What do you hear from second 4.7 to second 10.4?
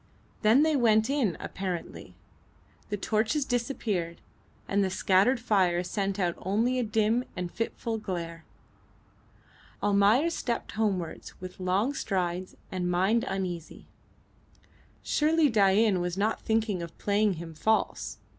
the scattered fire sent out only a dim and fitful glare. Almayer